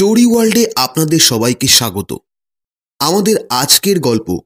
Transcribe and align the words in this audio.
Story 0.00 0.26
ওয়ার্ল্ডে 0.26 0.72
আপনাদের 0.76 1.18
সবাইকে 1.18 1.66
স্বাগত। 1.66 2.16
আমাদের 2.98 3.36
আজকের 3.50 4.00
গল্প, 4.00 4.38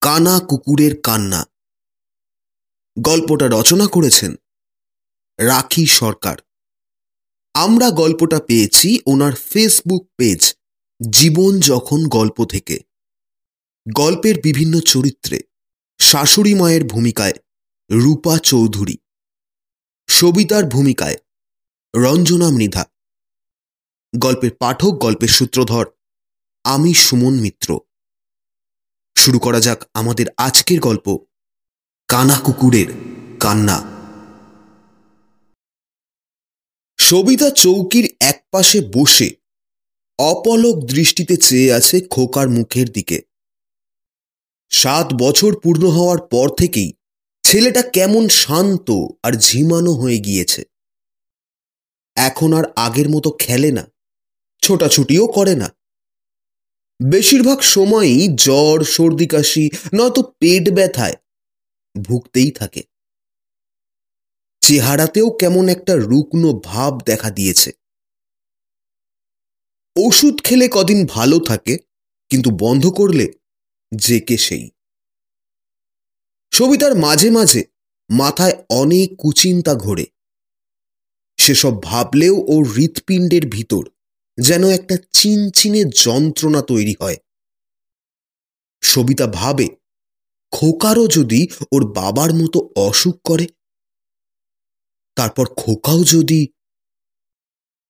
কানা 0.00 0.40
কুকুরের 0.40 1.00
কান্না। 1.00 1.46
গল্পটা 3.02 3.48
রচনা 3.48 3.86
করেছেন 3.86 4.34
রাখি 5.38 5.86
সরকার। 5.86 6.36
আমরা 7.54 7.90
গল্পটা 7.90 8.40
পেয়েছি 8.40 8.98
ওনার 9.06 9.32
ফেসবুক 9.34 10.08
পেজ, 10.16 10.54
জীবন 11.10 11.60
যখন 11.60 12.08
গল্প 12.08 12.44
থেকে। 12.44 12.80
গল্পের 13.92 14.34
বিভিন্ন 14.40 14.80
চরিত্রে, 14.80 15.40
শাশুড়ি 15.98 16.54
মায়ের 16.54 16.84
ভূমিকায় 16.84 17.32
রূপা 17.90 18.38
চৌধুরী, 18.38 18.96
সবিতার 20.08 20.64
ভূমিকায় 20.64 21.16
রঞ্জনা 21.96 22.50
মৃধা 22.50 22.89
গল্পের 24.18 24.50
পাঠক, 24.58 24.90
গল্পের 24.90 25.28
সূত্রধর, 25.28 25.86
আমি 26.64 26.94
সুমন 26.94 27.40
মিত্র। 27.40 27.78
শুরু 29.16 29.38
করা 29.38 29.60
যাক 29.60 29.84
আমাদের 29.94 30.26
আজকের 30.36 30.80
গল্প, 30.80 31.18
কানা 32.08 32.40
কুকুরের 32.40 32.86
কান্না। 33.40 33.78
সবিতা 36.98 37.50
চৌকির 37.50 38.16
একপাশে 38.20 38.80
বসে 38.80 39.30
অপলক 40.18 40.84
দৃষ্টিতে 40.84 41.36
চেয়ে 41.36 41.72
আছে 41.72 42.00
খোকার 42.00 42.48
মুখের 42.48 42.88
দিকে। 42.88 43.22
সাত 44.70 45.12
বছর 45.18 45.60
পূর্ণ 45.60 45.86
হওয়ার 45.86 46.18
পর 46.18 46.48
থেকেই 46.58 46.92
ছেলেটা 47.42 47.82
কেমন 47.82 48.28
শান্ত 48.28 48.90
আর 49.22 49.32
ঝিমানো 49.32 49.92
হয়ে 49.92 50.18
গিয়েছে। 50.18 50.64
এখন 52.14 52.52
আর 52.52 52.64
আগের 52.76 53.08
মতো 53.10 53.30
খেলে 53.30 53.72
না। 53.72 53.90
ছোটাছুটিও 54.70 55.26
করে 55.26 55.54
না। 55.54 55.68
বেশিরভাগ 57.10 57.60
সময়ই 57.60 58.28
জ্বর, 58.34 58.84
সর্দি 58.84 59.26
কাশি 59.26 59.70
নয়তো 59.94 60.22
পেট 60.22 60.70
ব্যথায় 60.74 61.16
ভুগতেই 62.04 62.50
থাকে। 62.50 62.82
চেহারাতেও 64.60 65.30
কেমন 65.30 65.68
একটা 65.68 65.94
রুগ্ন 65.94 66.60
ভাব 66.64 67.00
দেখা 67.00 67.30
দিয়েছে। 67.30 67.72
ওষুধ 69.96 70.42
খেলে 70.44 70.68
কদিন 70.72 71.06
ভালো 71.06 71.38
থাকে, 71.40 71.78
কিন্তু 72.28 72.50
বন্ধ 72.58 72.86
করলে 72.86 73.32
যে 73.92 74.20
কে 74.20 74.36
সেই। 74.38 74.70
সবিতার 76.52 76.94
মাঝে 76.94 77.30
মাঝে 77.30 77.64
মাথায় 78.10 78.64
অনেক 78.70 79.08
কুচিন্তা 79.18 79.74
ঘোরে। 79.74 80.06
সেসব 81.38 81.82
ভাবলেও 81.82 82.36
ও 82.48 82.62
হৃৎপিণ্ডের 82.62 83.48
ভিতর 83.50 83.84
যেন 84.40 84.68
একটা 84.68 84.96
চিনচিনে 85.12 85.84
যন্ত্রণা 85.84 86.62
তৈরি 86.62 86.94
হয়। 87.02 87.16
সবিতা 88.82 89.26
ভাবে, 89.26 89.68
খোকারও 90.50 91.06
যদি 91.06 91.48
ওর 91.72 91.92
বাবার 91.92 92.34
মতো 92.34 92.68
অসুখ 92.76 93.20
করে, 93.24 93.46
তারপর 95.16 95.46
খোকাও 95.56 96.04
যদি 96.04 96.46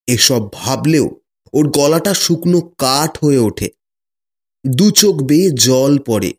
এসব 0.06 0.52
ভাবলেও 0.52 1.06
ওর 1.52 1.70
গলাটা 1.70 2.14
শুকনো 2.14 2.60
কাঠ 2.60 3.24
হয়ে 3.24 3.38
ওঠে, 3.38 3.68
দু 4.64 4.90
চোখ 4.90 5.16
বেয়ে 5.22 5.50
জল 5.50 5.98
পড়ে। 6.06 6.32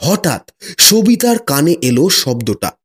হঠাৎ 0.00 0.42
সবিতার 0.78 1.38
কানে 1.38 1.74
এলো 1.82 2.08
শব্দটা। 2.08 2.77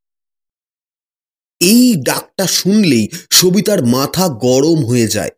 এই 1.64 1.95
ডাকটা 2.06 2.47
শুনলেই 2.47 3.09
সবিতার 3.31 3.86
মাথা 3.86 4.28
গরম 4.28 4.80
হয়ে 4.86 5.08
যায়। 5.08 5.30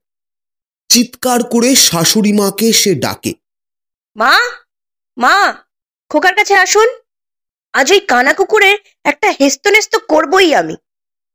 চিৎকার 0.89 1.43
করে 1.43 1.75
শাশুড়ি 1.75 2.33
মাকে 2.33 2.73
সে 2.73 2.95
ডাকে। 2.95 3.33
মা 4.15 4.33
মা 5.17 5.35
খোকার 6.09 6.35
কাছে 6.35 6.53
আসুন। 6.55 6.87
আজ 7.73 7.91
ওই 7.91 7.99
কানা 7.99 8.33
কুকুরের 8.33 8.77
একটা 9.03 9.33
হেস্তনেস্ত 9.39 9.95
করবই 9.95 10.53
আমি। 10.53 10.75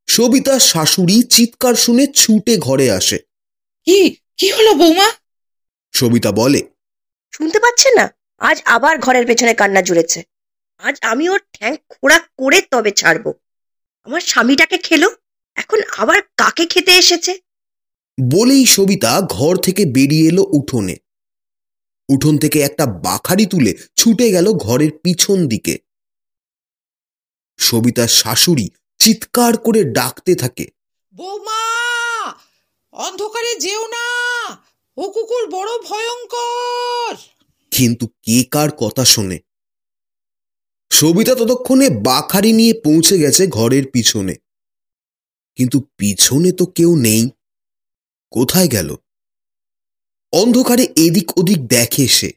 সবিতার 0.08 0.60
শাশুড়ি 0.60 1.22
চিৎকার 1.22 1.74
শুনে 1.74 2.06
ছুটে 2.06 2.56
ঘরে 2.56 2.90
আসে। 2.90 3.18
কি 3.86 4.16
কি 4.36 4.50
হলো 4.52 4.74
বৌমা? 4.74 5.08
সবিতা 5.92 6.30
বলে 6.32 6.60
শুনতে 7.32 7.58
পাচ্ছেন 7.58 7.94
না? 7.94 8.06
আজ 8.38 8.62
আবার 8.64 8.98
ঘরের 8.98 9.26
পেছনে 9.26 9.54
কান্না 9.54 9.82
জুড়েছে। 9.82 10.22
আজ 10.78 10.98
আমি 11.02 11.28
ওর 11.28 11.40
ঠ্যাং 11.52 11.76
খোড়া 11.88 12.18
করে 12.38 12.58
তবে 12.70 12.90
ছাড়বো। 12.90 13.34
আমার 14.06 14.20
স্বামীটাকে 14.20 14.78
খেলো? 14.78 15.08
এখন 15.56 15.78
আবার 15.98 16.22
কাকে 16.36 16.66
খেতে 16.66 16.92
এসেছে? 16.92 17.32
বলেই 18.20 18.66
সবিতা 18.66 19.20
ঘর 19.30 19.56
থেকে 19.56 19.86
বেরিয়ে 19.86 20.28
এলো 20.28 20.42
উঠোনে। 20.52 20.96
উঠোন 22.08 22.38
থেকে 22.38 22.60
একটা 22.60 22.86
বাখারি 22.86 23.46
তুলে 23.46 23.72
ছুটে 23.96 24.30
গেল 24.30 24.52
ঘরের 24.52 24.90
পিছন 25.02 25.46
দিকে। 25.46 25.78
সবিতার 27.58 28.08
শাশুড়ি 28.08 28.70
চিৎকার 28.98 29.56
করে 29.56 29.84
ডাকতে 29.84 30.34
থাকে 30.34 30.66
বৌমা 31.14 31.62
অন্ধকারে 32.92 33.54
যেও 33.54 33.86
না 33.86 34.06
ও 34.96 35.10
কুকুর 35.10 35.50
বড় 35.50 35.78
ভয়ঙ্কর! 35.78 37.14
কিন্তু 37.72 38.06
কে 38.22 38.44
কার 38.50 38.70
কথা 38.78 39.04
শোনে? 39.04 39.38
সবিতা 40.92 41.34
ততক্ষণে 41.34 41.90
বাখারি 41.90 42.52
নিয়ে 42.52 42.74
পৌঁছে 42.74 43.18
গেছে 43.18 43.46
ঘরের 43.46 43.90
পিছনে। 43.90 44.34
কিন্তু 45.56 45.80
পিছনে 45.80 46.52
তো 46.52 46.66
কেউ 46.66 46.96
নেই। 46.96 47.30
কোথায় 48.30 48.68
গেল? 48.68 48.96
অন্ধকারে 50.32 50.88
এদিক 50.96 51.38
ওদিক 51.38 51.66
দেখে 51.66 52.08
সে। 52.08 52.30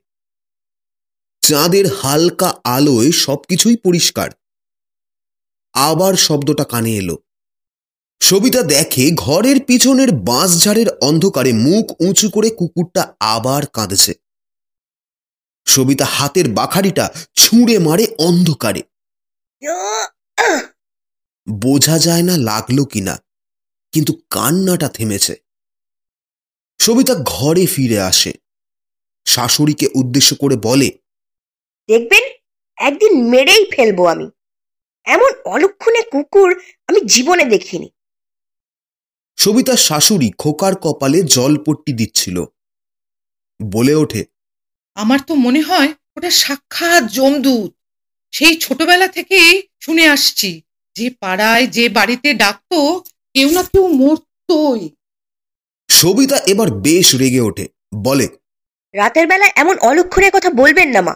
চাঁদের 1.42 1.86
হালকা 1.94 2.62
আলোয় 2.64 3.12
সবকিছুই 3.12 3.78
পরিষ্কার। 3.78 4.32
আবার 5.74 6.16
শব্দটা 6.16 6.64
কানে 6.64 6.92
এলো। 6.96 7.18
সবিতা 8.22 8.64
দেখে 8.64 9.12
ঘরের 9.12 9.64
পিছনের 9.64 10.12
বাঁশঝাড়ের 10.12 10.90
অন্ধকারে 11.02 11.54
মুখ 11.54 12.02
উঁচু 12.02 12.30
করে 12.30 12.50
কুকুরটা 12.50 13.16
আবার 13.20 13.66
কাঁদছে। 13.66 14.23
সবিতা 15.66 16.06
হাতের 16.06 16.54
বাখারিটা 16.54 17.14
ছুঁড়ে 17.36 17.80
মারে 17.80 18.06
অন্ধকারে। 18.18 18.82
বোঝা 21.50 22.00
যায় 22.00 22.24
না 22.24 22.38
লাগল 22.38 22.84
কিনা 22.84 23.24
কিন্তু 23.92 24.14
কান্নাটা 24.30 24.90
থেমেছে। 24.90 25.36
সবিতা 26.80 27.14
ঘরে 27.26 27.66
ফিরে 27.66 28.00
আসে। 28.00 28.34
শাশুড়িকে 29.26 29.88
উদ্দেশ্য 29.96 30.36
করে 30.36 30.56
বলে 30.56 30.92
দেখবেন 31.88 32.24
একদিন 32.78 33.30
মেরেই 33.30 33.66
ফেলব 33.72 34.06
আমি। 34.08 34.30
এমন 35.04 35.32
অলক্ষণে 35.46 36.02
কুকুর 36.02 36.62
আমি 36.88 37.02
জীবনে 37.06 37.46
দেখিনি। 37.46 37.90
সবিতার 39.38 39.78
শাশুড়ি 39.78 40.32
খোকার 40.38 40.76
কপালে 40.76 41.22
জলপট্টি 41.22 41.94
দিচ্ছিল। 41.94 42.46
বলে 43.64 43.96
ওঠে 43.96 44.26
আমার 44.98 45.20
তো 45.20 45.34
মনে 45.36 45.62
হয় 45.62 45.90
ওটা 46.18 46.30
সাক্ষাৎ 46.44 47.04
জমদূত। 47.08 47.72
সেই 48.34 48.56
ছোটবেলা 48.56 49.08
থেকেই 49.08 49.54
শুনে 49.82 50.04
আসছি 50.08 50.50
যে 50.96 51.08
পাড়ায় 51.22 51.66
যে 51.68 51.86
বাড়িতে 51.90 52.30
ডাকতো 52.34 52.78
কেউ 53.36 53.50
না 53.52 53.64
কেউ 53.64 53.86
মরতই। 54.02 54.82
সবিতা 55.90 56.38
এবার 56.52 56.70
বেশ 56.86 57.08
রেগে 57.16 57.42
ওঠে 57.42 57.66
বলে 58.04 58.28
রাতের 58.94 59.26
বেলা 59.28 59.48
এমন 59.56 59.76
অলক্ষণের 59.80 60.32
কথা 60.32 60.50
বলবেন 60.50 60.90
না 60.90 61.02
মা। 61.02 61.16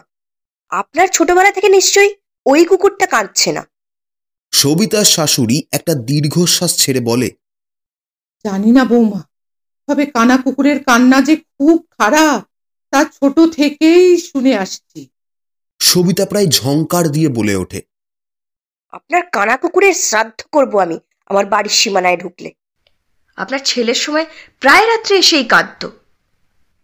আপনার 0.72 1.08
ছোটবেলা 1.08 1.52
থেকে 1.52 1.70
নিশ্চয়ই 1.70 2.12
ওই 2.46 2.62
কুকুরটা 2.66 3.06
কাঁদছে 3.06 3.50
না। 3.52 3.64
সবিতার 4.54 5.08
শাশুড়ি 5.16 5.58
একটা 5.72 5.94
দীর্ঘশ্বাস 6.10 6.72
ছেড়ে 6.78 7.00
বলে 7.00 7.30
জানি 8.46 8.70
না 8.72 8.84
বৌমা 8.86 9.22
তবে 9.88 10.04
কানা 10.06 10.36
কুকুরের 10.38 10.78
কান্না 10.84 11.18
যে 11.22 11.36
খুব 11.36 11.78
খারাপ। 11.98 12.42
তা 12.98 13.06
ছোট 13.06 13.40
থেকেই 13.40 14.18
শুনে 14.18 14.58
আসছি। 14.58 15.10
সবিতা 15.80 16.26
প্রায় 16.26 16.48
ঝংকার 16.48 17.08
দিয়ে 17.08 17.30
বলে 17.30 17.56
ওঠে। 17.56 17.82
আপনার 18.92 19.24
কানা 19.32 19.58
কুকুরের 19.58 19.94
শ্রাদ্ধ 19.94 20.42
করব 20.52 20.80
আমি 20.80 21.00
আমার 21.26 21.46
বাড়ির 21.46 21.72
সীমানায় 21.72 22.18
ঢুকলে। 22.18 22.54
আপনার 23.36 23.60
ছেলের 23.66 23.96
সময় 23.96 24.26
প্রায় 24.60 24.88
রাত্রে 24.88 25.18
এসেই 25.18 25.44
কাঁদত। 25.44 25.92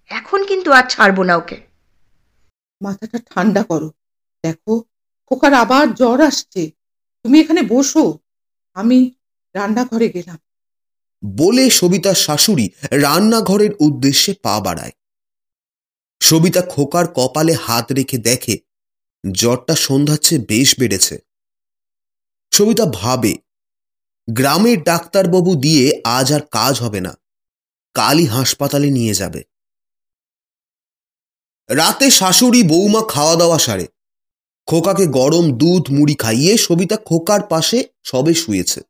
এখন 0.06 0.46
কিন্তু 0.46 0.72
আর 0.72 0.84
ছাড়বো 0.90 1.24
না 1.24 1.36
ওকে। 1.36 1.62
মাথাটা 2.82 3.20
ঠান্ডা 3.30 3.64
করো। 3.64 3.92
দেখো 4.44 4.84
খোকার 5.26 5.54
আবার 5.54 5.94
জ্বর 5.94 6.22
আসছে। 6.22 6.72
তুমি 7.24 7.40
এখানে 7.40 7.62
বসো। 7.62 8.20
আমি 8.74 9.12
রান্নাঘরে 9.54 10.10
গেলাম। 10.10 10.38
বলে 11.36 11.70
সবিতার 11.70 12.16
শাশুড়ি 12.16 12.70
রান্নাঘরের 12.92 13.72
উদ্দেশ্যে 13.80 14.36
পা 14.44 14.60
বাড়ায়। 14.60 14.92
সবিতা 16.26 16.62
খোকার 16.62 17.06
কপালে 17.14 17.54
হাত 17.54 17.92
রেখে 17.92 18.18
দেখে, 18.18 18.56
জ্বরটা 19.34 19.76
সন্ধ্যার 19.76 20.18
চেয়ে 20.18 20.46
বেশ 20.50 20.80
বেড়েছে। 20.80 21.16
সবিতা 22.52 22.86
ভাবে, 22.86 23.34
গ্রামের 24.28 24.84
ডাক্তারবাবু 24.84 25.52
দিয়ে 25.56 26.02
আজ 26.18 26.28
আর 26.34 26.44
কাজ 26.52 26.74
হবে 26.82 27.00
না, 27.02 27.14
কালই 27.96 28.26
হাসপাতালে 28.26 28.90
নিয়ে 28.90 29.14
যাবে। 29.14 29.42
রাতে 31.70 32.08
শাশুড়ি 32.12 32.62
বৌমা 32.64 33.02
খাওয়া 33.10 33.36
দাওয়া 33.36 33.60
সারে। 33.60 33.88
খোকাকে 34.68 35.06
গরম 35.08 35.46
দুধ, 35.58 35.84
মুড়ি 35.92 36.16
খাইয়ে 36.16 36.54
সবিতা 36.58 36.98
খোকার 36.98 37.42
পাশে 37.48 37.80
সবে 38.04 38.34
শুয়েছে। 38.34 38.82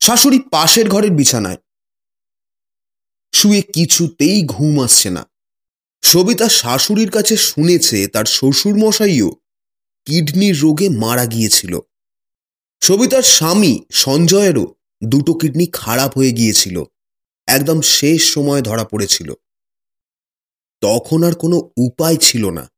শাশুড়ি 0.00 0.38
পাশের 0.50 0.86
ঘরের 0.88 1.10
বিছানায়। 1.10 1.60
শুয়ে 3.32 3.62
কিছুতেই 3.74 4.38
ঘুম 4.46 4.76
আসছে 4.84 5.10
না। 5.10 5.22
সবিতা 6.02 6.48
শাশুড়ির 6.48 7.10
কাছে 7.10 7.36
শুনেছে 7.36 8.08
তার 8.08 8.24
শ্বশুর 8.24 8.78
মশাইও 8.78 9.30
কিডনির 10.04 10.60
রোগে 10.60 10.88
মারা 10.88 11.26
গিয়েছিল। 11.26 11.78
সবিতার 12.80 13.22
স্বামী 13.22 13.78
সঞ্জয়েরও 13.92 14.74
দুটো 15.04 15.34
কিডনি 15.34 15.66
খারাপ 15.72 16.18
হয়ে 16.18 16.32
গিয়েছিল। 16.32 16.84
একদম 17.46 17.80
শেষ 17.80 18.32
সময় 18.34 18.62
ধরা 18.62 18.84
পড়েছিল। 18.84 19.32
তখন 20.80 21.22
আর 21.22 21.34
কোনো 21.34 21.70
উপায় 21.76 22.16
ছিল 22.16 22.50
না। 22.50 22.70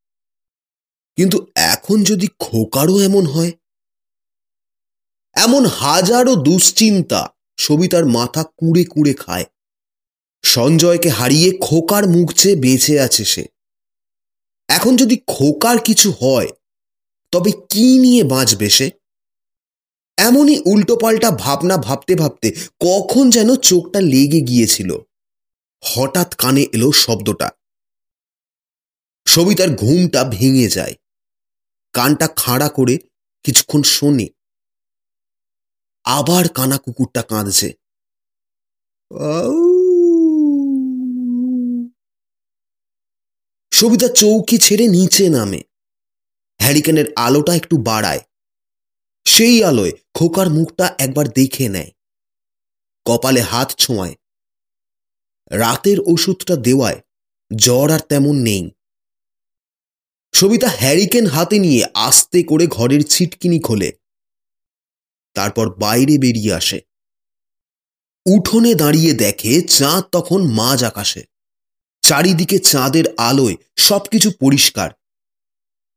কিন্তু 1.17 1.47
এখন 1.55 2.03
যদি 2.03 2.27
খোকারও 2.39 3.01
এমন 3.01 3.27
হয়? 3.27 3.53
এমন 5.35 5.67
হাজারো 5.67 6.35
দুশ্চিন্তা 6.35 7.35
সবিতার 7.57 8.07
মাথা 8.07 8.45
কুড়ে 8.45 8.85
কুড়ে 8.85 9.15
খায়। 9.15 9.45
সঞ্জয়কে 10.43 11.09
হারিয়ে 11.09 11.59
খোকার 11.63 12.07
মুখ 12.07 12.33
চেয়ে 12.33 12.57
বেঁচে 12.57 13.01
আছে 13.01 13.25
সে। 13.25 13.45
এখন 14.69 14.97
যদি 14.97 15.17
খোকার 15.17 15.79
কিছু 15.79 16.11
হয়, 16.11 16.49
তবে 17.31 17.51
কি 17.51 17.99
নিয়ে 17.99 18.25
বাঁচবে 18.25 18.71
সে? 18.71 18.91
এমনই 20.17 20.63
উল্টোপাল্টা 20.67 21.31
ভাবনা 21.31 21.77
ভাবতে 21.77 22.15
ভাবতে 22.15 22.53
কখন 22.81 23.31
যেন 23.31 23.57
চোখটা 23.57 24.01
লেগে 24.01 24.41
গিয়েছিল। 24.41 24.99
হঠাৎ 25.85 26.35
কানে 26.35 26.63
এলো 26.63 26.93
শব্দটা। 26.93 27.51
সবিতার 29.27 29.71
ঘুমটা 29.71 30.25
ভেঙে 30.25 30.69
যায়। 30.69 30.95
কানটা 31.93 32.29
খাড়া 32.37 32.69
করে 32.69 32.99
কিছুক্ষণ 33.43 33.83
শোনে। 33.83 34.29
আবার 36.05 36.49
কানা 36.49 36.79
কুকুরটা 36.79 37.23
কাঁদছে 37.23 37.73
সবিতা 43.83 44.09
চৌকি 44.09 44.59
ছেড়ে 44.59 44.89
নিচে 44.89 45.29
নামে। 45.29 45.63
হ্যারিকেনের 46.61 47.05
আলোটা 47.17 47.55
একটু 47.55 47.77
বাড়ায়। 47.77 48.21
সেই 49.25 49.65
আলোয় 49.65 49.93
খোকার 50.15 50.51
মুখটা 50.51 50.95
একবার 50.99 51.29
দেখে 51.29 51.69
নেয়। 51.69 51.91
কপালে 53.05 53.41
হাত 53.41 53.75
ছোঁয়ায়। 53.79 54.15
রাতের 55.51 55.97
ওষুধটা 56.01 56.57
দেওয়ায়, 56.57 57.01
জ্বর 57.57 57.91
আর 57.91 57.99
তেমন 57.99 58.37
নেই। 58.37 58.71
সবিতা 60.35 60.69
হ্যারিকেন 60.69 61.27
হাতে 61.27 61.59
নিয়ে 61.59 61.87
আস্তে 61.95 62.43
করে 62.43 62.67
ঘরের 62.67 63.01
ছিটকিনি 63.09 63.61
খোলে। 63.61 63.93
তারপর 65.35 65.75
বাইরে 65.75 66.19
বেরিয়ে 66.19 66.55
আসে। 66.55 66.81
উঠোনে 68.27 68.75
দাঁড়িয়ে 68.75 69.13
দেখে 69.13 69.63
চাঁদ 69.63 70.05
তখন 70.05 70.53
মাঝ 70.53 70.85
আকাশে। 70.85 71.32
চারিদিকে 72.03 72.59
চাঁদের 72.59 73.05
আলোয় 73.17 73.57
সবকিছু 73.77 74.31
পরিষ্কার। 74.41 74.91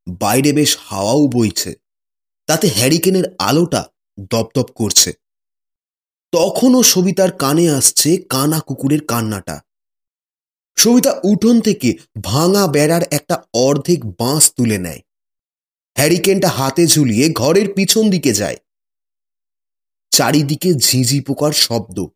বাইরে 0.07 0.53
বেশ 0.53 0.77
হাওয়াও 0.79 1.27
বইছে। 1.27 1.75
তাতে 2.47 2.67
হ্যারিকেনের 2.67 3.23
আলোটা 3.39 3.87
দপদপ 4.19 4.69
করছে। 4.75 5.13
তখনও 6.31 6.83
সবিতার 6.83 7.31
কানে 7.31 7.69
আসছে 7.69 8.17
কানা 8.29 8.59
কুকুরের 8.59 9.05
কান্নাটা। 9.05 9.61
সবিতা 10.77 11.21
উঠোন 11.23 11.61
থেকে 11.61 11.93
ভাঙা 12.21 12.67
বেড়ার 12.67 13.01
একটা 13.11 13.43
অর্ধেক 13.53 14.05
বাঁশ 14.05 14.51
তুলে 14.51 14.77
নেয়। 14.77 15.01
হ্যারিকেনটা 15.95 16.49
হাতে 16.49 16.87
ঝুলিয়ে 16.87 17.29
ঘরের 17.29 17.73
পিছন 17.73 18.09
দিকে 18.09 18.33
যায়। 18.33 18.57
চারিদিকে 20.11 20.73
ঝিঁঝি 20.73 21.19
পোকার 21.21 21.51
শব্দ। 21.51 22.14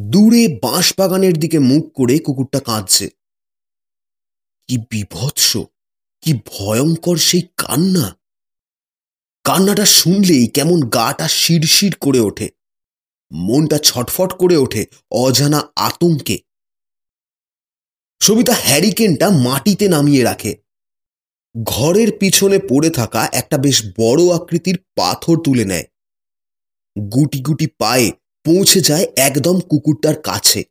দূরে 0.00 0.58
বাঁশ 0.62 0.94
বাগানের 0.98 1.36
দিকে 1.36 1.58
মুখ 1.58 1.92
করে 1.94 2.18
কুকুরটা 2.18 2.60
কাঁদছে। 2.60 3.08
কি 4.66 4.78
বিভৎস, 4.78 5.56
কি 6.20 6.40
ভয়ঙ্কর 6.46 7.16
সেই 7.16 7.42
কান্না। 7.56 8.18
কান্নাটা 9.44 9.84
শুনলেই 9.84 10.46
কেমন 10.46 10.80
গাটা 10.80 11.28
শিরশির 11.28 11.94
করে 12.00 12.20
ওঠে। 12.20 12.50
মনটা 13.32 13.78
ছটফট 13.78 14.38
করে 14.38 14.56
ওঠে 14.56 14.86
অজানা 15.10 15.72
আতঙ্কে। 15.76 16.38
সবিতা 18.20 18.52
হ্যারিকেনটা 18.52 19.30
মাটিতে 19.30 19.88
নামিয়ে 19.88 20.24
রাখে। 20.24 20.56
ঘরের 21.62 22.08
পিছনে 22.20 22.58
পড়ে 22.58 22.90
থাকা 22.90 23.28
একটা 23.32 23.58
বেশ 23.58 23.82
বড় 24.00 24.34
আকৃতির 24.34 24.78
পাথর 24.96 25.36
তুলে 25.44 25.64
নেয়। 25.64 25.84
গুটি 27.14 27.40
গুটি 27.40 27.66
পায়ে 27.66 28.12
পৌঁছে 28.44 28.80
যায় 28.80 29.06
একদম 29.16 29.60
কুকুরটার 29.60 30.22
কাছে। 30.22 30.64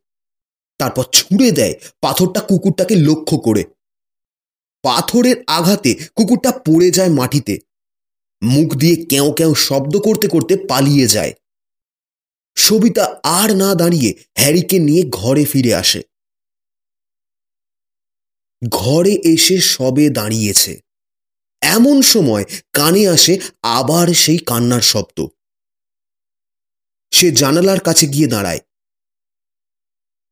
তারপর 0.78 1.04
ছুঁড়ে 1.12 1.50
দেয় 1.50 1.74
পাথরটা 2.00 2.40
কুকুরটাকে 2.40 2.94
লক্ষ্য 2.96 3.38
করে। 3.38 3.64
পাথরের 4.82 5.44
আঘাতে 5.46 5.94
কুকুরটা 6.14 6.52
পড়ে 6.66 6.90
যায় 6.90 7.08
মাটিতে। 7.08 7.58
মুখ 8.42 8.74
দিয়ে 8.74 8.96
কেউ 9.06 9.32
কেউ 9.32 9.54
শব্দ 9.54 9.96
করতে 9.96 10.28
করতে 10.28 10.56
পালিয়ে 10.68 11.06
যায়। 11.06 11.32
সবিতা 12.56 13.20
আর 13.22 13.56
না 13.56 13.74
দাঁড়িয়ে 13.74 14.14
হ্যারিকে 14.38 14.78
নিয়ে 14.78 15.02
ঘরে 15.10 15.44
ফিরে 15.44 15.74
আসে। 15.74 16.02
ঘরে 18.68 19.10
এসে 19.10 19.60
সবে 19.60 20.10
দাঁড়িয়েছে। 20.10 20.80
এমন 21.62 22.02
সময় 22.02 22.44
কানে 22.72 23.08
আসে 23.08 23.38
আবার 23.62 24.14
সেই 24.14 24.38
কান্নার 24.38 24.80
শব্দ। 24.80 25.26
সে 27.14 27.26
জানালার 27.30 27.80
কাছে 27.80 28.06
গিয়ে 28.06 28.26
দাঁড়ায়। 28.26 28.60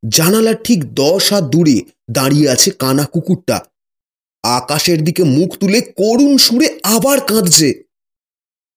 জানালার 0.09 0.57
ঠিক 0.63 0.79
দশ 0.93 1.23
হাত 1.33 1.43
দূরে 1.43 1.77
দাঁড়িয়ে 2.11 2.47
আছে 2.49 2.69
কানা 2.71 3.05
কুকুরটা। 3.05 3.57
আকাশের 4.43 4.99
দিকে 5.03 5.23
মুখ 5.23 5.49
তুলে 5.57 5.79
করুণ 5.81 6.33
সুরে 6.37 6.67
আবার 6.83 7.17
কাঁদছে। 7.21 7.69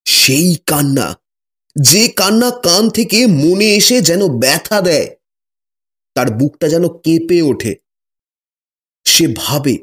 সেই 0.07 0.51
কান্না, 0.67 1.07
যে 1.77 2.09
কান্না 2.09 2.51
কান 2.51 2.85
থেকে 2.91 3.19
মনে 3.27 3.67
এসে 3.75 3.97
যেন 4.01 4.23
ব্যথা 4.39 4.81
দেয়। 4.81 5.07
তার 6.17 6.29
বুকটা 6.31 6.67
যেন 6.69 6.85
কেঁপে 6.89 7.39
ওঠে। 7.43 7.73
সে 9.07 9.27
ভাবে, 9.37 9.75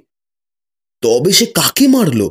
তবে 1.03 1.31
সে 1.31 1.45
কাকে 1.45 1.85
মারল? 1.87 2.21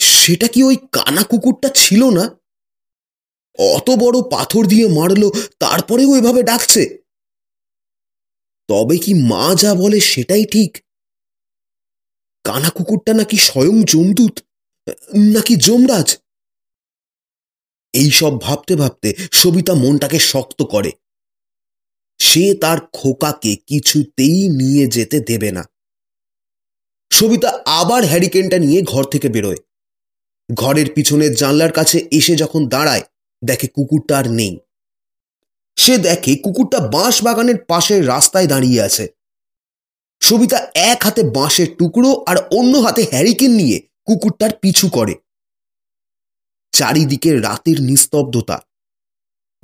সেটা 0.00 0.46
কি 0.48 0.60
ওই 0.62 0.76
কানা 0.92 1.22
কুকুরটা 1.22 1.68
ছিল 1.74 2.02
না? 2.10 2.24
অত 3.58 3.90
বড় 3.90 4.30
পাথর 4.30 4.64
দিয়ে 4.64 4.88
মারল, 4.88 5.30
তারপরেও 5.58 6.16
এভাবে 6.16 6.42
ডাকছে। 6.42 6.98
তবে 8.68 8.98
কি 8.98 9.14
মা 9.14 9.54
যা 9.54 9.74
বলে 9.74 10.00
সেটাই 10.00 10.44
ঠিক? 10.44 10.78
কানা 12.44 12.70
কুকুরটা 12.70 13.12
নাকি 13.14 13.36
স্বয়ং 13.36 13.82
জমদূত, 13.82 14.40
নাকি 15.32 15.56
যমরাজ? 15.56 16.18
এইসব 17.92 18.40
ভাবতে 18.40 18.76
ভাবতে 18.76 19.14
সবিতা 19.32 19.74
মনটাকে 19.74 20.18
শক্ত 20.18 20.62
করে। 20.62 20.92
সে 22.18 22.54
তার 22.54 22.78
খোকাকে 22.80 23.56
কিছুতেই 23.56 24.48
নিয়ে 24.48 24.86
যেতে 24.86 25.20
দেবে 25.20 25.52
না। 25.52 25.64
সবিতা 27.10 27.62
আবার 27.66 28.04
হ্যারিকেনটা 28.04 28.58
নিয়ে 28.58 28.82
ঘর 28.82 29.04
থেকে 29.04 29.28
বেরোয়। 29.28 29.56
ঘরের 30.54 30.86
পিছনের 30.94 31.34
জানলার 31.34 31.72
কাছে 31.72 32.08
এসে 32.12 32.36
যখন 32.36 32.68
দাঁড়ায় 32.68 33.02
দেখে 33.44 33.66
কুকুরটা 33.66 34.18
আর 34.18 34.30
নেই। 34.30 34.58
সে 35.76 35.98
দেখে 35.98 36.36
কুকুরটা 36.36 36.78
বাঁশ 36.80 37.22
বাগানের 37.22 37.64
পাশের 37.68 38.08
রাস্তায় 38.08 38.46
দাঁড়িয়ে 38.46 38.82
আছে। 38.82 39.08
সবিতা 40.20 40.70
এক 40.74 41.02
হাতে 41.02 41.22
বাঁশের 41.22 41.76
টুকরো 41.78 42.24
আর 42.26 42.36
অন্য 42.50 42.76
হাতে 42.76 43.06
হ্যারিকেন 43.10 43.50
নিয়ে 43.50 43.80
কুকুরটার 44.04 44.50
পিছু 44.60 44.88
করে। 44.88 45.14
চারিদিকে 46.72 47.40
রাতের 47.40 47.80
নিস্তব্ধতা। 47.80 48.60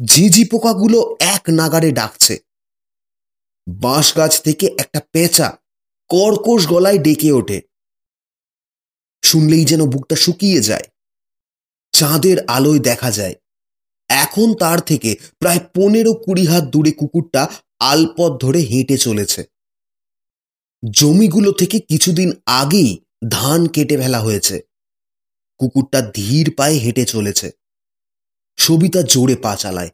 ঝিঝি 0.05 0.45
পোকাগুলো 0.45 1.17
এক 1.21 1.43
নাগারে 1.51 1.93
ডাকছে। 1.93 2.39
বাঁশ 3.69 4.17
গাছ 4.17 4.43
থেকে 4.43 4.67
একটা 4.79 5.01
পেঁচা 5.13 5.59
কর্কশ 6.09 6.67
গলায় 6.67 6.99
ডেকে 6.99 7.33
ওঠে। 7.33 7.61
শুনলেই 9.25 9.65
যেন 9.65 9.87
বুকটা 9.87 10.17
শুকিয়ে 10.17 10.61
যায়। 10.61 10.85
চাঁদের 11.93 12.37
আলোয় 12.47 12.79
দেখা 12.79 13.11
যায়। 13.11 13.35
এখন 14.33 14.55
তার 14.55 14.81
থেকে 14.81 15.17
প্রায় 15.39 15.59
পনেরো 15.75 16.15
কুড়ি 16.15 16.47
হাত 16.47 16.65
দূরে 16.65 16.93
কুকুরটা 16.93 17.49
আলপথ 17.79 18.41
ধরে 18.41 18.61
হেঁটে 18.61 18.99
চলেছে। 18.99 19.45
জমিগুলো 20.93 21.53
থেকে 21.53 21.81
কিছুদিন 21.81 22.33
আগেই 22.47 22.99
ধান 23.31 23.67
কেটে 23.67 23.97
ফেলা 23.97 24.21
হয়েছে। 24.21 24.61
কুকুরটা 25.59 26.11
ধীর 26.15 26.55
পায়ে 26.57 26.79
হেঁটে 26.79 27.05
চলেছে। 27.05 27.51
সবিতা 28.57 29.03
জোরে 29.03 29.37
পা 29.37 29.57
চালায়। 29.57 29.91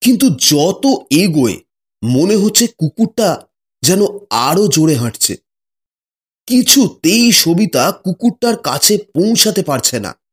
কিন্তু 0.00 0.30
যত 0.30 0.86
এগোয়, 1.10 1.56
মনে 2.04 2.36
হচ্ছে 2.36 2.66
কুকুরটা 2.66 3.46
যেন 3.82 4.00
আরও 4.30 4.68
জোরে 4.68 4.94
হাঁটছে। 4.94 5.36
কিছুতেই 6.46 7.32
সবিতা 7.32 7.92
কুকুরটার 7.92 8.56
কাছে 8.56 8.98
পৌঁছাতে 8.98 9.62
পারছে 9.62 10.00
না। 10.00 10.23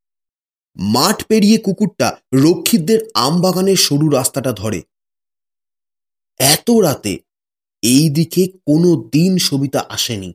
মাঠ 0.76 1.24
পেরিয়ে 1.24 1.58
কুকুরটা 1.58 2.18
রক্ষিতদের 2.34 3.00
আমবাগানের 3.14 3.78
সরু 3.78 4.10
রাস্তাটা 4.10 4.52
ধরে। 4.52 4.82
এত 6.40 6.70
রাতে 6.70 7.20
এই 7.82 8.10
দিকে 8.10 8.48
কোনো 8.48 9.10
দিন 9.12 9.38
সবিতা 9.38 9.86
আসেনি। 9.90 10.34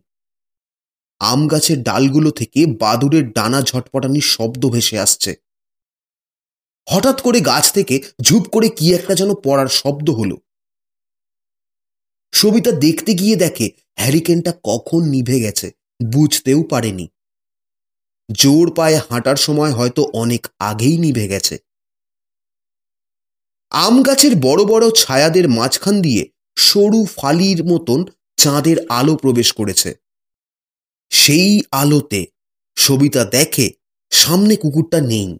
আম 1.21 1.49
গাছের 1.49 1.83
ডালগুলো 1.83 2.31
থেকে 2.31 2.67
বাদুরের 2.67 3.33
ডানা 3.33 3.63
ঝটপটানির 3.63 4.23
শব্দ 4.23 4.67
ভেসে 4.71 4.99
আসছে। 4.99 5.35
হঠাৎ 6.91 7.21
করে 7.21 7.41
গাছ 7.41 7.73
থেকে 7.73 8.03
ঝুপ 8.23 8.49
করে 8.49 8.69
কি 8.69 8.95
একটা 8.95 9.15
যেন 9.15 9.35
পড়ার 9.35 9.69
শব্দ 9.69 10.11
হলো। 10.11 10.37
সবিতা 12.33 12.73
দেখতে 12.73 13.15
গিয়ে 13.15 13.37
দেখে, 13.37 13.71
হ্যারিকেনটা 13.97 14.53
কখন 14.65 15.01
নিভে 15.03 15.41
গেছে 15.41 15.73
বুঝতেও 16.05 16.63
পারেনি। 16.63 17.09
জোর 18.35 18.75
পায়ে 18.75 18.97
হাঁটার 18.97 19.37
সময় 19.37 19.73
হয়তো 19.73 20.03
অনেক 20.03 20.47
আগেই 20.59 20.97
নিভে 20.97 21.29
গেছে। 21.29 21.59
আম 23.71 24.03
গাছের 24.03 24.37
বড় 24.37 24.65
বড় 24.65 24.91
ছায়াদের 24.91 25.49
মাঝখান 25.49 26.03
দিয়ে 26.03 26.29
সরু 26.57 27.05
ফালির 27.05 27.65
মতন 27.65 28.05
চাঁদের 28.37 28.77
আলো 28.89 29.17
প্রবেশ 29.17 29.53
করেছে। 29.53 29.95
সেই 31.11 31.63
আলোতে 31.71 32.27
সবিতা 32.77 33.25
দেখে 33.25 33.73
সামনে 34.11 34.57
কুকুরটা 34.57 35.01
নেই। 35.01 35.39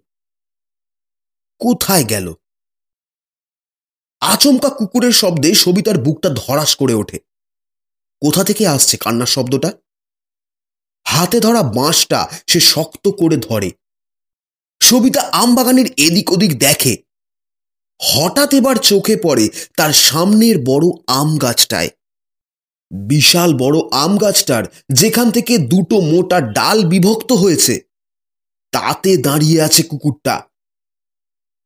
কোথায় 1.59 2.05
গেল? 2.05 2.35
আচমকা 4.21 4.71
কুকুরের 4.71 5.13
শব্দে 5.13 5.55
সবিতার 5.55 5.99
বুকটা 5.99 6.29
ধরাস 6.29 6.77
করে 6.77 6.95
ওঠে। 6.95 7.19
কোথা 8.21 8.45
থেকে 8.45 8.67
আসছে 8.67 8.97
কান্নার 8.97 9.27
শব্দটা? 9.27 9.73
হাতে 11.07 11.41
ধরা 11.41 11.63
বাঁশটা 11.63 12.21
সে 12.47 12.61
শক্ত 12.61 13.09
করে 13.09 13.37
ধরে। 13.37 13.71
সবিতা 14.81 15.21
আমবাগানের 15.21 15.87
এদিক 15.97 16.33
ওদিক 16.33 16.59
দেখে। 16.59 16.97
হঠাৎ 18.01 18.55
এবার 18.55 18.77
চোখে 18.77 19.17
পড়ে 19.17 19.49
তার 19.77 19.93
সামনের 19.93 20.57
বড় 20.65 20.87
আম 21.07 21.39
গাছটায়। 21.39 21.91
বিশাল 22.91 23.51
বড় 23.55 23.79
আম 23.93 24.19
গাছটার 24.19 24.65
যেখান 24.93 25.31
থেকে 25.31 25.59
দুটো 25.59 26.01
মোটা 26.01 26.41
ডাল 26.41 26.79
বিভক্ত 26.85 27.33
হয়েছে। 27.33 27.75
তাতে 28.73 29.17
দাঁড়িয়ে 29.17 29.63
আছে 29.63 29.83
কুকুরটা। 29.83 30.43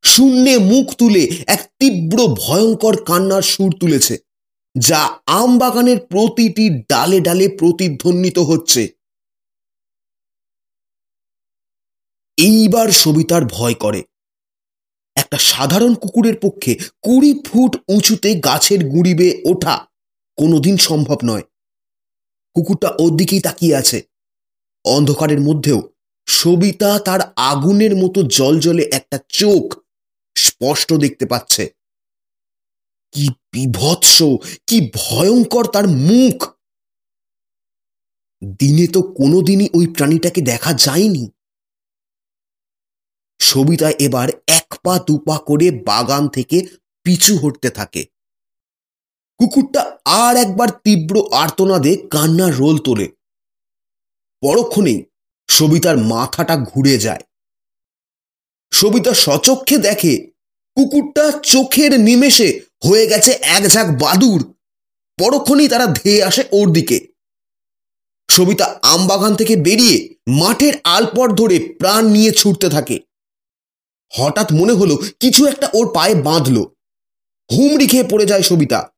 শূন্যে 0.03 0.57
মুখ 0.57 0.85
তুলে 0.93 1.23
এক 1.47 1.61
তীব্র 1.79 2.17
ভয়ঙ্কর 2.27 3.03
কান্নার 3.03 3.41
সুর 3.41 3.71
তুলেছে, 3.79 4.15
যা 4.75 5.01
আম 5.25 5.57
বাগানের 5.57 5.99
প্রতিটি 5.99 6.65
ডালে 6.89 7.19
ডালে 7.19 7.47
প্রতিধ্বনিত 7.59 8.39
হচ্ছে। 8.39 8.81
এইবার 12.41 12.91
সবিতার 12.91 13.45
ভয় 13.45 13.73
করে। 13.73 14.03
একটা 15.17 15.37
সাধারণ 15.37 15.93
কুকুরের 15.93 16.39
পক্ষে 16.39 16.75
কুড়ি 17.01 17.33
ফুট 17.45 17.77
উঁচুতে 17.87 18.35
গাছের 18.35 18.85
গুঁড়ি 18.85 19.13
বেয়ে 19.13 19.41
ওঠা 19.45 19.85
কোনোদিন 20.37 20.77
সম্ভব 20.77 21.17
নয়। 21.23 21.41
কুকুরটা 22.55 22.89
ওর 22.99 23.15
দিকেই 23.15 23.39
তাকিয়ে 23.39 23.75
আছে। 23.75 24.01
অন্ধকারের 24.85 25.41
মধ্যেও 25.41 25.79
সবিতা 26.27 26.99
তার 26.99 27.21
আগুনের 27.35 27.95
মতো 27.95 28.23
জলজলে 28.23 28.83
একটা 28.83 29.17
চোখ 29.29 29.63
স্পষ্ট 30.35 30.93
দেখতে 30.93 31.25
পাচ্ছে। 31.25 31.69
কি 33.13 33.29
বিভৎস, 33.51 34.17
কি 34.67 34.91
ভয়ঙ্কর 34.95 35.65
তার 35.65 35.87
মুখ! 35.87 36.37
দিনে 38.59 38.87
তো 38.87 39.01
কোনোদিনই 39.01 39.69
ওই 39.73 39.87
প্রাণীটাকে 39.87 40.41
দেখা 40.41 40.73
যায়নি। 40.73 41.31
সবিতা 43.41 43.89
এবার 43.89 44.29
এক 44.47 44.67
পা 44.83 44.99
দুপা 44.99 45.37
করে 45.37 45.71
বাগান 45.71 46.27
থেকে 46.27 46.67
পিছু 47.03 47.37
হটতে 47.37 47.69
থাকে। 47.69 48.05
কুকুরটা 49.39 49.97
আর 50.05 50.37
একবার 50.37 50.69
তীব্র 50.83 51.15
আর্তনাদে 51.33 51.97
কান্নার 52.09 52.55
রোল 52.55 52.77
তোলে। 52.77 53.07
পরক্ষণেই 54.41 55.03
সবিতার 55.47 55.97
মাথাটা 55.97 56.57
ঘুরে 56.57 56.97
যায়। 56.97 57.23
সবিতা 58.71 59.13
সচক্ষে 59.13 59.77
দেখে 59.77 60.31
কুকুরটা 60.75 61.31
চোখের 61.43 61.99
নিমেষে 61.99 62.61
হয়ে 62.83 63.07
গেছে 63.07 63.31
এক 63.31 63.63
ঝাঁক 63.67 63.87
বাদুর। 63.99 64.41
পরক্ষণেই 65.17 65.67
তারা 65.67 65.85
ধেয়ে 65.85 66.23
আসে 66.23 66.43
ওর 66.51 66.71
দিকে। 66.71 67.07
সবিতা 68.29 68.79
আমবাগান 68.81 69.35
থেকে 69.35 69.55
বেরিয়ে 69.55 70.15
মাঠের 70.27 70.73
আলপর 70.83 71.27
ধরে 71.35 71.75
প্রাণ 71.79 72.05
নিয়ে 72.05 72.31
ছুটতে 72.31 72.69
থাকে। 72.69 72.99
হঠাৎ 74.13 74.53
মনে 74.53 74.73
হলো 74.73 74.97
কিছু 75.19 75.45
একটা 75.45 75.69
ওর 75.73 75.93
পায়ে 75.93 76.15
বাঁধল। 76.15 76.63
হুমড়ি 77.51 77.87
খেয়ে 77.87 78.03
পড়ে 78.03 78.25
যায় 78.25 78.41
সবিতা। 78.41 78.89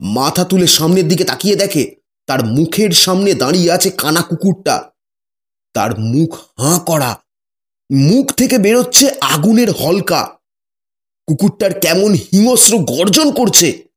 মাথা 0.00 0.44
তুলে 0.44 0.66
সামনের 0.66 1.08
দিকে 1.08 1.24
তাকিয়ে 1.24 1.56
দেখে 1.56 1.96
তার 2.26 2.46
মুখের 2.46 2.90
সামনে 2.90 3.34
দাঁড়িয়ে 3.34 3.72
আছে 3.72 3.90
কানা 3.90 4.22
কুকুরটা। 4.22 4.92
তার 5.74 5.98
মুখ 5.98 6.34
হাঁ 6.58 6.80
করা। 6.80 7.22
মুখ 7.92 8.32
থেকে 8.32 8.58
বেরোচ্ছে 8.58 9.10
আগুনের 9.20 9.70
হলকা। 9.70 10.38
কুকুরটার 11.26 11.80
কেমন 11.80 12.12
হিংস্র 12.12 12.78
গর্জন 12.78 13.32
করছে। 13.32 13.88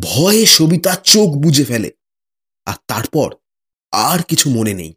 ভয়ে 0.00 0.46
সবিতা 0.46 0.94
চোখ 0.94 1.28
বুঝে 1.28 1.64
ফেলে। 1.64 1.90
আর 2.66 2.74
তারপর 2.86 3.34
আর 3.92 4.22
কিছু 4.22 4.50
মনে 4.50 4.74
নেই। 4.74 4.94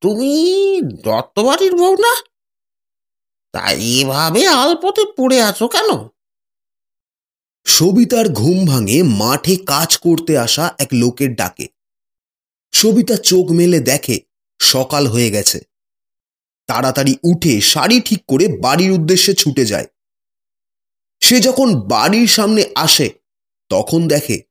তুমি 0.00 0.32
দত্তবাড়ির 0.82 1.74
বউ 1.74 1.96
না? 1.96 2.14
তাই 3.52 4.00
এভাবে 4.00 4.46
আলপথে 4.46 5.04
পড়ে 5.16 5.42
আছো 5.42 5.68
কেন? 5.68 6.08
সবিতার 7.66 8.28
ঘুম 8.28 8.66
ভাঙে 8.66 9.02
মাঠে 9.02 9.56
কাজ 9.56 9.98
করতে 9.98 10.38
আসা 10.38 10.74
এক 10.78 10.88
লোকের 10.92 11.34
ডাকে। 11.34 11.68
সবিতা 12.72 13.16
চোখ 13.16 13.50
মেলে 13.50 13.80
দেখে, 13.80 14.20
সকাল 14.58 15.06
হয়ে 15.06 15.30
গেছে। 15.30 15.60
তাড়াতাড়ি 16.66 17.16
উঠে 17.24 17.60
শাড়ি 17.60 18.00
ঠিক 18.00 18.24
করে 18.26 18.48
বাড়ির 18.48 18.92
উদ্দেশ্যে 18.92 19.34
ছুটে 19.34 19.64
যায়। 19.66 19.86
সে 21.20 21.40
যখন 21.40 21.80
বাড়ির 21.80 22.26
সামনে 22.26 22.72
আসে, 22.74 23.10
তখন 23.68 24.08
দেখে 24.08 24.42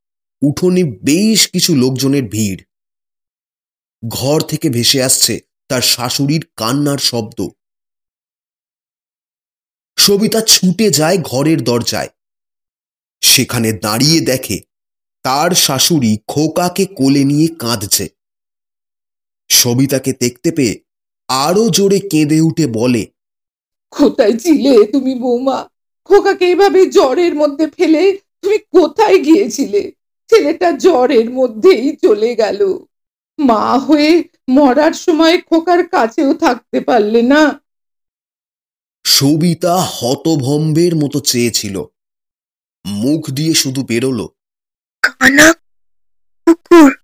উঠোনে 0.42 0.84
বেশ 0.84 1.50
কিছু 1.52 1.76
লোকজনের 1.76 2.24
ভিড়। 2.24 2.67
ঘর 4.08 4.42
থেকে 4.42 4.70
ভেসে 4.70 5.04
আসছে 5.04 5.40
তার 5.68 5.82
শাশুড়ির 5.82 6.48
কান্নার 6.56 6.98
শব্দ। 6.98 7.48
সবিতা 9.98 10.42
ছুটে 10.42 10.90
যায় 10.90 11.18
ঘরের 11.18 11.64
দরজায়। 11.64 12.10
সেখানে 13.22 13.74
দাঁড়িয়ে 13.74 14.22
দেখে 14.22 14.58
তার 15.24 15.52
শাশুড়ি 15.52 16.18
খোকাকে 16.28 16.86
কোলে 16.86 17.24
নিয়ে 17.24 17.48
কাঁদছে। 17.48 18.10
সবিতাকে 19.50 20.14
দেখতে 20.14 20.52
পেয়ে 20.52 20.80
আরও 21.28 21.70
জোরে 21.70 22.00
কেঁদে 22.00 22.42
উঠে 22.42 22.68
বলে, 22.68 23.06
কোথায় 23.94 24.38
ছিলে 24.38 24.86
তুমি 24.86 25.16
বৌমা? 25.16 25.70
খোকাকে 26.04 26.46
এভাবে 26.52 26.86
জ্বরের 26.86 27.36
মধ্যে 27.36 27.68
ফেলে 27.68 28.18
তুমি 28.42 28.58
কোথায় 28.58 29.18
গিয়েছিলে? 29.24 29.92
ছেলেটা 30.30 30.72
জ্বরের 30.72 31.30
মধ্যেই 31.30 31.96
চলে 31.96 32.36
গেল। 32.36 32.87
মা 33.40 33.80
হয়ে 33.80 34.24
মরার 34.50 34.94
সময় 34.94 35.42
খোকার 35.42 35.88
কাছেও 35.88 36.34
থাকতে 36.34 36.80
পারলে 36.80 37.22
না। 37.22 37.62
সবিতা 39.04 39.76
হতভম্বের 39.76 40.96
মতো 40.96 41.20
চেয়েছিল। 41.20 41.84
মুখ 42.86 43.30
দিয়ে 43.30 43.54
শুধু 43.54 43.84
বেরোলো 43.84 44.30
কানা 45.02 45.54
কুকুর। 46.46 46.98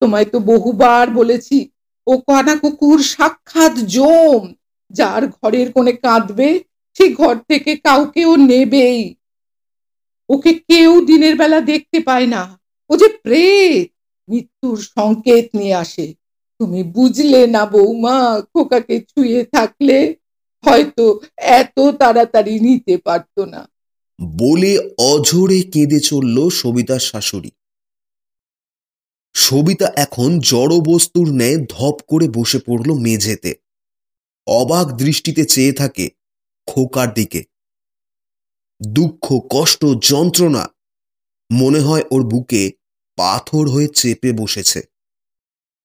তোমায় 0.00 0.24
তো 0.24 0.38
বহুবার 0.38 1.10
বলেছি 1.10 1.70
ও 2.06 2.18
কানা 2.18 2.56
কুকুর 2.56 3.02
সাক্ষাৎ 3.02 3.72
জম। 3.72 4.52
যার 4.90 5.26
ঘরের 5.26 5.72
কোণে 5.72 5.92
কাঁদবে 5.92 6.64
সে 6.94 7.12
ঘর 7.14 7.36
থেকে 7.36 7.76
কাউকে 7.76 8.24
ও 8.24 8.36
নেবেই। 8.36 9.14
ওকে 10.28 10.54
কেউ 10.54 11.06
দিনের 11.06 11.36
বেলা 11.36 11.60
দেখতে 11.60 12.00
পায় 12.00 12.26
না। 12.26 12.60
ও 12.90 12.96
যে 12.96 13.08
প্রেত। 13.08 13.97
মৃত্যুর 14.28 14.78
সংকেত 14.78 15.48
নিয়ে 15.54 15.74
আসে। 15.74 16.14
তুমি 16.58 16.82
বুঝলে 16.82 17.46
না 17.46 17.66
বৌমা, 17.66 18.40
খোকাকে 18.40 19.00
ছুঁয়ে 19.00 19.44
থাকলে 19.44 20.14
হয়তো 20.64 21.20
এত 21.36 21.80
তাড়াতাড়ি 21.98 22.60
নিতে 22.60 22.96
পারতো 22.96 23.44
না। 23.44 23.68
বলে 24.20 24.94
অঝরে 24.98 25.60
কেঁদে 25.62 26.00
চলল 26.00 26.48
সবিতার 26.48 26.98
শাশুড়ি। 26.98 27.50
সবিতা 29.34 29.92
এখন 29.96 30.38
জড় 30.38 30.80
বস্তুর 30.80 31.28
ন্যায় 31.28 31.56
ধপ 31.56 31.96
করে 32.08 32.28
বসে 32.28 32.58
পড়ল 32.58 32.92
মেঝেতে। 32.94 33.54
অবাক 34.46 34.86
দৃষ্টিতে 34.92 35.44
চেয়ে 35.44 35.72
থাকে 35.72 36.10
খোকার 36.66 37.14
দিকে। 37.14 37.44
দুঃখ, 38.86 39.40
কষ্ট, 39.50 39.84
যন্ত্রণা 40.02 40.68
মনে 41.52 41.80
হয় 41.80 42.02
ওর 42.10 42.22
বুকে 42.22 42.70
পাথর 43.18 43.64
হয়ে 43.70 43.88
চেপে 43.88 44.30
বসেছে। 44.32 44.80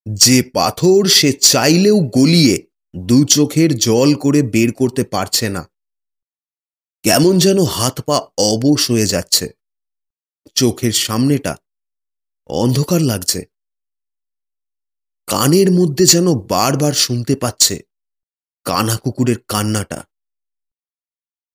যে 0.05 0.37
পাথর 0.53 1.01
সে 1.07 1.29
চাইলেও 1.33 1.97
গলিয়ে 1.99 2.55
দু 2.95 3.25
চোখের 3.25 3.69
জল 3.77 4.09
করে 4.15 4.39
বের 4.41 4.69
করতে 4.73 5.03
পারছে 5.03 5.49
না। 5.49 5.63
কেমন 7.03 7.33
যেন 7.39 7.59
হাত 7.63 8.01
পা 8.01 8.17
অবশ 8.37 8.81
হয়ে 8.91 9.07
যাচ্ছে। 9.07 9.45
চোখের 10.55 10.91
সামনেটা 10.91 11.53
অন্ধকার 12.49 13.01
লাগছে। 13.01 13.41
কানের 15.27 15.69
মধ্যে 15.71 16.05
যেন 16.05 16.27
বারবার 16.47 16.93
শুনতে 16.93 17.35
পাচ্ছে 17.35 17.75
কানা 18.65 18.95
কুকুরের 18.97 19.39
কান্নাটা। 19.47 19.99